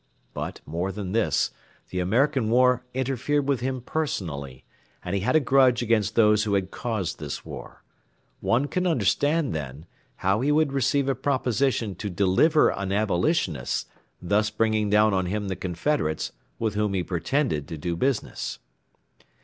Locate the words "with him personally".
3.47-4.63